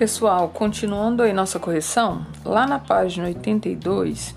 Pessoal, 0.00 0.48
continuando 0.48 1.22
aí 1.22 1.30
nossa 1.30 1.58
correção, 1.58 2.24
lá 2.42 2.66
na 2.66 2.78
página 2.78 3.26
82 3.26 4.34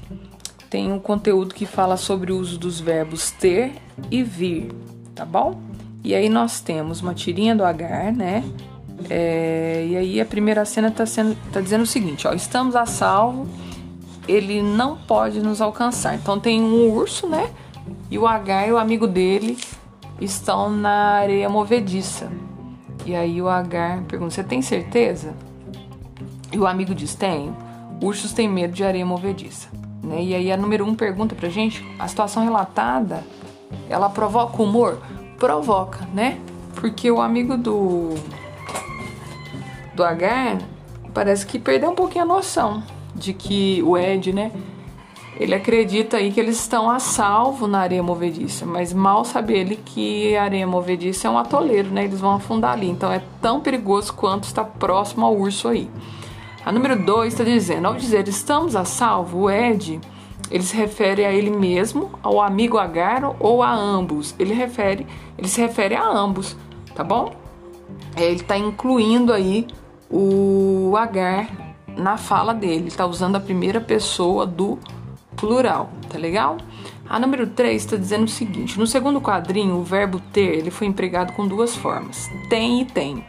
tem 0.69 0.91
um 0.91 0.99
conteúdo 0.99 1.55
que 1.55 1.65
fala 1.65 1.95
sobre 1.95 2.33
o 2.33 2.37
uso 2.37 2.59
dos 2.59 2.81
verbos 2.81 3.31
ter 3.31 3.71
e 4.11 4.21
vir, 4.21 4.73
tá 5.15 5.23
bom? 5.23 5.61
E 6.03 6.13
aí 6.13 6.27
nós 6.27 6.59
temos 6.59 6.99
uma 6.99 7.13
tirinha 7.13 7.55
do 7.55 7.63
agar, 7.63 8.11
né? 8.11 8.43
É, 9.09 9.87
e 9.89 9.95
aí 9.95 10.19
a 10.19 10.25
primeira 10.25 10.65
cena 10.65 10.91
tá, 10.91 11.05
sendo, 11.05 11.33
tá 11.53 11.61
dizendo 11.61 11.83
o 11.83 11.87
seguinte, 11.87 12.27
ó, 12.27 12.33
estamos 12.33 12.75
a 12.75 12.85
salvo, 12.85 13.47
ele 14.27 14.61
não 14.61 14.97
pode 14.97 15.39
nos 15.39 15.61
alcançar. 15.61 16.15
Então 16.15 16.41
tem 16.41 16.61
um 16.61 16.91
urso, 16.91 17.25
né? 17.25 17.49
E 18.11 18.17
o 18.17 18.27
agar 18.27 18.67
e 18.67 18.73
o 18.73 18.77
amigo 18.77 19.07
dele 19.07 19.57
estão 20.19 20.69
na 20.69 21.13
areia 21.19 21.47
movediça. 21.47 22.29
E 23.05 23.15
aí 23.15 23.41
o 23.41 23.47
agar 23.47 24.03
pergunta, 24.03 24.31
você 24.31 24.43
tem 24.43 24.61
certeza? 24.61 25.33
E 26.53 26.57
o 26.57 26.67
amigo 26.67 26.93
diz: 26.93 27.15
Tenho. 27.15 27.55
Ursos 28.01 28.31
têm 28.31 28.47
medo 28.47 28.73
de 28.73 28.83
areia 28.83 29.05
movediça. 29.05 29.67
Né? 30.03 30.23
E 30.23 30.35
aí 30.35 30.51
a 30.51 30.57
número 30.57 30.85
um 30.85 30.93
pergunta 30.93 31.33
pra 31.33 31.49
gente: 31.49 31.83
a 31.97 32.07
situação 32.07 32.43
relatada 32.43 33.23
ela 33.89 34.09
provoca 34.09 34.61
humor? 34.61 34.99
Provoca, 35.39 36.07
né? 36.13 36.39
Porque 36.75 37.09
o 37.09 37.19
amigo 37.19 37.57
do. 37.57 38.13
do 39.95 40.03
Agar 40.03 40.59
parece 41.13 41.45
que 41.45 41.57
perdeu 41.59 41.89
um 41.89 41.95
pouquinho 41.95 42.23
a 42.23 42.27
noção 42.27 42.83
de 43.15 43.33
que 43.33 43.81
o 43.83 43.97
Ed, 43.97 44.31
né? 44.31 44.51
Ele 45.39 45.55
acredita 45.55 46.17
aí 46.17 46.31
que 46.31 46.39
eles 46.39 46.59
estão 46.59 46.89
a 46.89 46.99
salvo 46.99 47.65
na 47.65 47.79
areia 47.79 48.03
movediça, 48.03 48.67
mas 48.67 48.93
mal 48.93 49.25
sabe 49.25 49.53
ele 49.53 49.75
que 49.75 50.35
a 50.35 50.43
areia 50.43 50.67
movediça 50.67 51.27
é 51.27 51.31
um 51.31 51.39
atoleiro, 51.39 51.89
né? 51.89 52.03
Eles 52.03 52.19
vão 52.19 52.35
afundar 52.35 52.73
ali, 52.73 52.87
então 52.87 53.11
é 53.11 53.21
tão 53.41 53.59
perigoso 53.59 54.13
quanto 54.13 54.43
estar 54.43 54.63
próximo 54.63 55.25
ao 55.25 55.35
urso 55.35 55.67
aí. 55.67 55.89
A 56.65 56.71
número 56.71 56.95
2 56.95 57.33
está 57.33 57.43
dizendo: 57.43 57.87
ao 57.87 57.95
dizer 57.95 58.27
estamos 58.27 58.75
a 58.75 58.85
salvo, 58.85 59.43
o 59.43 59.51
Ed 59.51 59.99
ele 60.51 60.63
se 60.63 60.75
refere 60.75 61.25
a 61.25 61.31
ele 61.31 61.49
mesmo, 61.49 62.11
ao 62.21 62.39
amigo 62.39 62.77
Agaro 62.77 63.35
ou 63.39 63.63
a 63.63 63.73
ambos. 63.73 64.35
Ele 64.37 64.53
refere, 64.53 65.07
ele 65.37 65.47
se 65.47 65.59
refere 65.59 65.95
a 65.95 66.07
ambos, 66.07 66.55
tá 66.93 67.03
bom? 67.03 67.33
É, 68.15 68.25
ele 68.25 68.41
está 68.41 68.57
incluindo 68.57 69.33
aí 69.33 69.65
o 70.09 70.93
Agar 70.95 71.49
na 71.87 72.17
fala 72.17 72.53
dele, 72.53 72.87
está 72.87 73.05
usando 73.05 73.35
a 73.35 73.39
primeira 73.39 73.81
pessoa 73.81 74.45
do 74.45 74.77
plural, 75.35 75.89
tá 76.09 76.17
legal? 76.17 76.57
A 77.09 77.19
número 77.19 77.47
3 77.47 77.83
está 77.83 77.97
dizendo 77.97 78.25
o 78.25 78.29
seguinte: 78.29 78.77
no 78.77 78.85
segundo 78.85 79.19
quadrinho, 79.19 79.75
o 79.77 79.83
verbo 79.83 80.19
ter 80.31 80.57
ele 80.57 80.71
foi 80.71 80.87
empregado 80.87 81.33
com 81.33 81.47
duas 81.47 81.75
formas, 81.75 82.29
tem 82.49 82.81
e 82.81 82.85
tenho. 82.85 83.23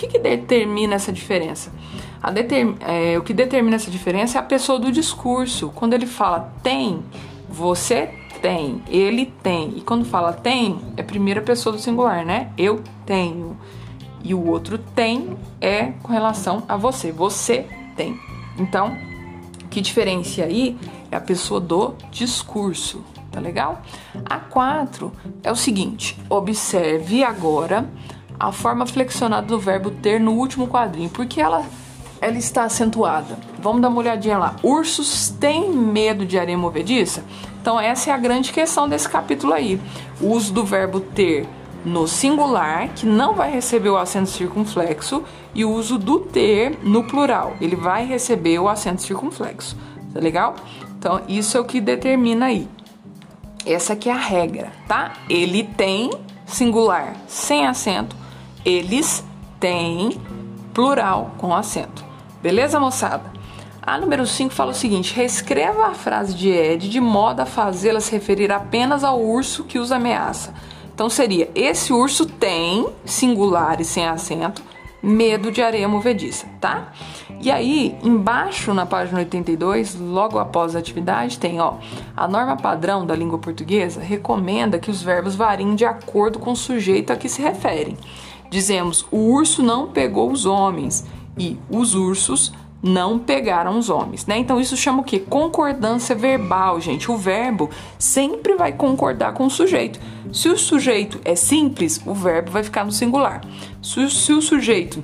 Que, 0.00 0.06
que 0.06 0.18
determina 0.18 0.94
essa 0.94 1.12
diferença? 1.12 1.70
Determ, 2.32 2.74
é, 2.80 3.18
o 3.18 3.22
que 3.22 3.34
determina 3.34 3.76
essa 3.76 3.90
diferença 3.90 4.38
é 4.38 4.40
a 4.40 4.42
pessoa 4.42 4.78
do 4.78 4.90
discurso. 4.90 5.70
Quando 5.74 5.92
ele 5.92 6.06
fala 6.06 6.54
tem, 6.62 7.02
você 7.46 8.08
tem, 8.40 8.82
ele 8.88 9.26
tem. 9.42 9.76
E 9.76 9.82
quando 9.82 10.06
fala 10.06 10.32
tem, 10.32 10.80
é 10.96 11.02
a 11.02 11.04
primeira 11.04 11.42
pessoa 11.42 11.74
do 11.74 11.78
singular, 11.78 12.24
né? 12.24 12.50
Eu 12.56 12.82
tenho. 13.04 13.58
E 14.24 14.32
o 14.32 14.46
outro 14.46 14.78
tem 14.78 15.36
é 15.60 15.92
com 16.02 16.10
relação 16.10 16.62
a 16.66 16.78
você. 16.78 17.12
Você 17.12 17.66
tem. 17.94 18.18
Então, 18.58 18.96
que 19.68 19.82
diferencia 19.82 20.46
aí 20.46 20.78
é 21.10 21.16
a 21.16 21.20
pessoa 21.20 21.60
do 21.60 21.94
discurso, 22.10 23.04
tá 23.30 23.38
legal? 23.38 23.82
A 24.24 24.38
4 24.38 25.12
é 25.42 25.52
o 25.52 25.56
seguinte: 25.56 26.16
observe 26.30 27.22
agora 27.22 27.86
a 28.40 28.50
forma 28.50 28.86
flexionada 28.86 29.46
do 29.46 29.60
verbo 29.60 29.90
ter 29.90 30.18
no 30.18 30.32
último 30.32 30.66
quadrinho, 30.66 31.10
porque 31.10 31.42
ela, 31.42 31.62
ela 32.22 32.38
está 32.38 32.64
acentuada. 32.64 33.38
Vamos 33.60 33.82
dar 33.82 33.88
uma 33.88 33.98
olhadinha 33.98 34.38
lá. 34.38 34.56
Ursos 34.62 35.28
têm 35.38 35.70
medo 35.70 36.24
de 36.24 36.38
areia 36.38 36.56
movediça? 36.56 37.22
Então, 37.60 37.78
essa 37.78 38.08
é 38.08 38.14
a 38.14 38.16
grande 38.16 38.50
questão 38.50 38.88
desse 38.88 39.06
capítulo 39.06 39.52
aí. 39.52 39.78
O 40.18 40.28
uso 40.28 40.54
do 40.54 40.64
verbo 40.64 41.00
ter 41.00 41.46
no 41.84 42.08
singular, 42.08 42.88
que 42.88 43.04
não 43.04 43.34
vai 43.34 43.50
receber 43.50 43.90
o 43.90 43.98
acento 43.98 44.30
circunflexo, 44.30 45.22
e 45.54 45.62
o 45.62 45.70
uso 45.70 45.98
do 45.98 46.20
ter 46.20 46.78
no 46.82 47.04
plural. 47.04 47.54
Ele 47.60 47.76
vai 47.76 48.06
receber 48.06 48.58
o 48.58 48.68
acento 48.68 49.02
circunflexo. 49.02 49.76
Tá 50.14 50.20
legal? 50.20 50.56
Então, 50.98 51.20
isso 51.28 51.58
é 51.58 51.60
o 51.60 51.64
que 51.64 51.78
determina 51.78 52.46
aí. 52.46 52.66
Essa 53.66 53.92
aqui 53.92 54.08
é 54.08 54.12
a 54.12 54.16
regra, 54.16 54.72
tá? 54.88 55.12
Ele 55.28 55.62
tem 55.62 56.10
singular 56.46 57.14
sem 57.26 57.66
acento 57.66 58.19
eles 58.64 59.24
têm 59.58 60.20
plural 60.72 61.32
com 61.38 61.54
acento. 61.54 62.04
Beleza, 62.42 62.80
moçada? 62.80 63.30
A 63.82 63.98
número 63.98 64.26
5 64.26 64.54
fala 64.54 64.72
o 64.72 64.74
seguinte: 64.74 65.14
reescreva 65.14 65.86
a 65.86 65.94
frase 65.94 66.34
de 66.34 66.48
Ed 66.48 66.88
de 66.88 67.00
modo 67.00 67.40
a 67.40 67.46
fazê-la 67.46 68.00
se 68.00 68.12
referir 68.12 68.52
apenas 68.52 69.02
ao 69.02 69.20
urso 69.20 69.64
que 69.64 69.78
os 69.78 69.90
ameaça. 69.90 70.54
Então 70.94 71.08
seria: 71.08 71.50
esse 71.54 71.92
urso 71.92 72.26
tem, 72.26 72.88
singular 73.04 73.80
e 73.80 73.84
sem 73.84 74.06
acento, 74.06 74.62
medo 75.02 75.50
de 75.50 75.62
areia 75.62 75.88
movediça, 75.88 76.46
tá? 76.60 76.92
E 77.40 77.50
aí, 77.50 77.96
embaixo 78.02 78.74
na 78.74 78.84
página 78.84 79.20
82, 79.20 79.98
logo 79.98 80.38
após 80.38 80.76
a 80.76 80.78
atividade, 80.78 81.38
tem, 81.38 81.58
ó, 81.58 81.74
a 82.14 82.28
norma 82.28 82.54
padrão 82.56 83.06
da 83.06 83.16
língua 83.16 83.38
portuguesa 83.38 84.00
recomenda 84.00 84.78
que 84.78 84.90
os 84.90 85.02
verbos 85.02 85.34
variem 85.34 85.74
de 85.74 85.86
acordo 85.86 86.38
com 86.38 86.52
o 86.52 86.56
sujeito 86.56 87.12
a 87.12 87.16
que 87.16 87.30
se 87.30 87.40
referem. 87.40 87.96
Dizemos: 88.50 89.06
o 89.10 89.16
urso 89.16 89.62
não 89.62 89.88
pegou 89.88 90.30
os 90.30 90.44
homens 90.44 91.06
e 91.38 91.56
os 91.70 91.94
ursos 91.94 92.52
não 92.82 93.18
pegaram 93.18 93.78
os 93.78 93.90
homens, 93.90 94.26
né? 94.26 94.38
Então 94.38 94.58
isso 94.58 94.76
chama 94.76 95.00
o 95.00 95.04
que? 95.04 95.20
Concordância 95.20 96.14
verbal, 96.14 96.80
gente. 96.80 97.10
O 97.10 97.16
verbo 97.16 97.70
sempre 97.98 98.54
vai 98.56 98.72
concordar 98.72 99.34
com 99.34 99.46
o 99.46 99.50
sujeito. 99.50 100.00
Se 100.32 100.48
o 100.48 100.56
sujeito 100.56 101.20
é 101.24 101.34
simples, 101.34 102.00
o 102.06 102.14
verbo 102.14 102.50
vai 102.50 102.62
ficar 102.62 102.84
no 102.84 102.92
singular. 102.92 103.42
Se, 103.82 104.10
se 104.10 104.32
o 104.32 104.40
sujeito 104.40 105.02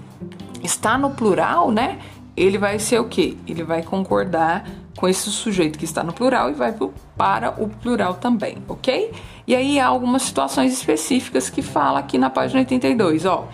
está 0.63 0.97
no 0.97 1.11
plural, 1.11 1.71
né? 1.71 1.99
Ele 2.37 2.59
vai 2.59 2.79
ser 2.79 2.99
o 2.99 3.05
que? 3.05 3.39
Ele 3.47 3.63
vai 3.63 3.83
concordar 3.83 4.69
com 4.97 5.07
esse 5.07 5.31
sujeito 5.31 5.79
que 5.79 5.85
está 5.85 6.03
no 6.03 6.13
plural 6.13 6.51
e 6.51 6.55
vai 6.55 6.75
para 7.17 7.63
o 7.63 7.69
plural 7.69 8.15
também, 8.15 8.57
ok? 8.67 9.13
E 9.47 9.55
aí 9.55 9.79
há 9.79 9.87
algumas 9.87 10.23
situações 10.23 10.73
específicas 10.73 11.51
que 11.51 11.63
fala 11.63 11.99
aqui 11.99 12.19
na 12.19 12.31
página 12.31 12.61
82, 12.61 13.27
ó. 13.27 13.47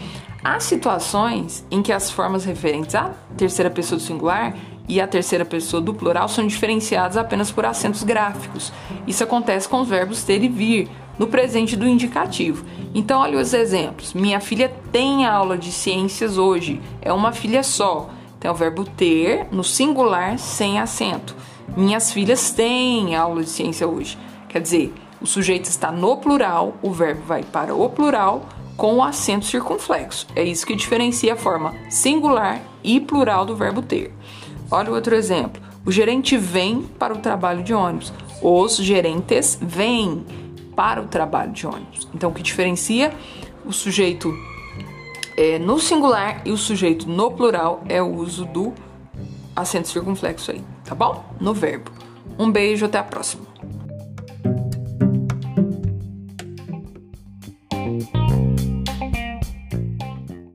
Há 0.43 0.59
situações 0.59 1.65
em 1.71 1.83
que 1.83 1.93
as 1.93 2.11
formas 2.11 2.45
referentes 2.45 2.95
à 2.95 3.11
terceira 3.37 3.71
pessoa 3.71 3.99
do 3.99 4.03
singular 4.05 4.55
e 4.89 5.01
à 5.01 5.07
terceira 5.07 5.45
pessoa 5.45 5.81
do 5.81 5.95
plural 5.95 6.29
são 6.29 6.47
diferenciadas 6.47 7.17
apenas 7.17 7.51
por 7.51 7.65
acentos 7.65 8.03
gráficos. 8.03 8.73
Isso 9.07 9.23
acontece 9.23 9.69
com 9.69 9.81
os 9.81 9.89
verbos 9.89 10.25
ter 10.25 10.43
e 10.43 10.49
vir 10.49 10.91
no 11.19 11.27
presente 11.27 11.77
do 11.77 11.87
indicativo. 11.87 12.65
Então, 12.95 13.21
olha 13.21 13.39
os 13.39 13.55
exemplos. 13.55 14.13
Minha 14.13 14.41
filha 14.41 14.73
tem 14.91 15.25
aula 15.25 15.57
de 15.57 15.71
ciências 15.71 16.37
hoje. 16.37 16.81
É 17.01 17.13
uma 17.13 17.33
filha 17.33 17.63
só. 17.63 18.11
Tem 18.43 18.51
o 18.51 18.55
verbo 18.55 18.85
ter 18.85 19.47
no 19.53 19.63
singular 19.63 20.37
sem 20.37 20.81
acento. 20.81 21.37
Minhas 21.77 22.11
filhas 22.11 22.51
têm 22.51 23.15
aula 23.15 23.45
de 23.45 23.49
ciência 23.49 23.87
hoje. 23.87 24.19
Quer 24.49 24.61
dizer, 24.61 24.93
o 25.21 25.27
sujeito 25.29 25.67
está 25.67 25.93
no 25.93 26.17
plural, 26.17 26.75
o 26.83 26.91
verbo 26.91 27.23
vai 27.23 27.45
para 27.45 27.73
o 27.73 27.89
plural 27.89 28.45
com 28.77 28.97
o 28.97 29.03
acento 29.03 29.45
circunflexo. 29.45 30.27
É 30.35 30.43
isso 30.43 30.67
que 30.67 30.75
diferencia 30.75 31.35
a 31.35 31.37
forma 31.37 31.73
singular 31.89 32.61
e 32.83 32.99
plural 32.99 33.47
do 33.47 33.55
verbo 33.55 33.81
ter. 33.81 34.13
Olha 34.69 34.91
o 34.91 34.95
outro 34.97 35.15
exemplo. 35.15 35.63
O 35.87 35.93
gerente 35.93 36.37
vem 36.37 36.83
para 36.83 37.15
o 37.15 37.19
trabalho 37.19 37.63
de 37.63 37.73
ônibus. 37.73 38.13
Os 38.43 38.75
gerentes 38.75 39.57
vêm 39.63 40.27
para 40.75 41.01
o 41.01 41.07
trabalho 41.07 41.53
de 41.53 41.65
ônibus. 41.65 42.09
Então, 42.13 42.31
o 42.31 42.35
que 42.35 42.43
diferencia 42.43 43.15
o 43.65 43.73
sujeito 43.73 44.35
é, 45.37 45.59
no 45.59 45.79
singular 45.79 46.43
e 46.45 46.51
o 46.51 46.57
sujeito 46.57 47.09
no 47.09 47.31
plural 47.31 47.83
é 47.89 48.03
o 48.03 48.15
uso 48.15 48.45
do 48.45 48.73
acento 49.55 49.89
circunflexo 49.89 50.51
aí, 50.51 50.63
tá 50.85 50.95
bom? 50.95 51.25
No 51.41 51.53
verbo. 51.55 51.91
Um 52.39 52.51
beijo, 52.51 52.87
até 52.87 52.99
a 52.99 53.05
próxima. 53.05 53.52